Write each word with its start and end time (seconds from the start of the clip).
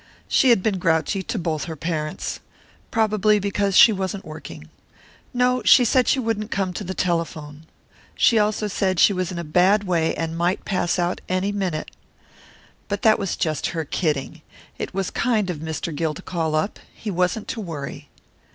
She 0.27 0.49
had 0.49 0.63
been 0.63 0.79
grouchy 0.79 1.21
to 1.21 1.37
both 1.37 1.65
her 1.65 1.75
parents. 1.75 2.39
Probably 2.89 3.37
because 3.37 3.77
she 3.77 3.93
wasn't 3.93 4.25
working. 4.25 4.67
No, 5.31 5.61
she 5.63 5.85
said 5.85 6.07
she 6.07 6.17
wouldn't 6.19 6.49
come 6.49 6.73
to 6.73 6.83
the 6.83 6.95
telephone. 6.95 7.67
She 8.15 8.39
also 8.39 8.67
said 8.67 8.99
she 8.99 9.13
was 9.13 9.31
in 9.31 9.37
a 9.37 9.43
bad 9.43 9.83
way 9.83 10.15
and 10.15 10.35
might 10.35 10.65
pass 10.65 10.97
out 10.97 11.21
any 11.29 11.51
minute. 11.51 11.91
But 12.87 13.03
that 13.03 13.19
was 13.19 13.35
just 13.35 13.67
her 13.77 13.85
kidding. 13.85 14.41
It 14.79 14.91
was 14.91 15.11
kind 15.11 15.51
of 15.51 15.59
Mr. 15.59 15.95
Gill 15.95 16.15
to 16.15 16.23
call 16.23 16.55
up. 16.55 16.79
He 16.95 17.11
wasn't 17.11 17.47
to 17.49 17.61
worry. 17.61 18.09